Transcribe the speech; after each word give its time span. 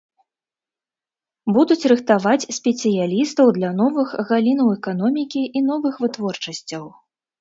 Будуць 1.57 1.89
рыхтаваць 1.91 2.49
спецыялістаў 2.57 3.47
для 3.57 3.69
новых 3.83 4.15
галінаў 4.31 4.67
эканомікі 4.81 5.41
і 5.59 5.63
новых 5.69 5.93
вытворчасцяў. 6.07 6.83